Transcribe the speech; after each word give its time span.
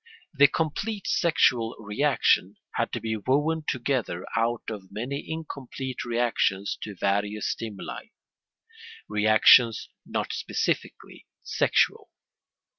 The 0.33 0.47
complete 0.47 1.05
sexual 1.05 1.75
reaction 1.77 2.55
had 2.71 2.91
to 2.93 2.99
be 2.99 3.17
woven 3.17 3.63
together 3.67 4.25
out 4.35 4.63
of 4.67 4.91
many 4.91 5.23
incomplete 5.29 6.03
reactions 6.03 6.75
to 6.81 6.95
various 6.95 7.47
stimuli, 7.47 8.05
reactions 9.07 9.89
not 10.03 10.33
specifically 10.33 11.27
sexual. 11.43 12.09